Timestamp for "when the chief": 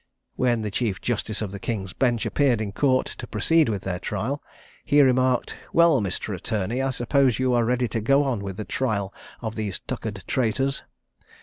0.35-0.99